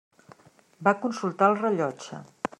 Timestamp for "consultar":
1.03-1.51